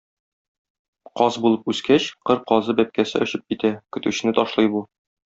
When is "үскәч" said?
1.73-2.07